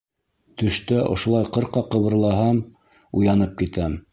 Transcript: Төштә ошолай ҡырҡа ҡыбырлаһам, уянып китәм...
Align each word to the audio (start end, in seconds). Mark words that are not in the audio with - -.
Төштә 0.61 1.01
ошолай 1.17 1.45
ҡырҡа 1.57 1.85
ҡыбырлаһам, 1.93 2.65
уянып 3.21 3.55
китәм... 3.61 4.05